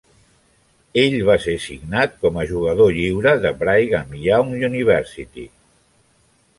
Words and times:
Ell 1.01 1.17
va 1.27 1.35
ser 1.43 1.55
signat 1.65 2.17
com 2.25 2.41
a 2.41 2.47
jugador 2.53 2.97
lliure 2.97 3.37
de 3.45 3.55
Brigham 3.63 4.19
Young 4.27 4.53
University. 4.73 5.49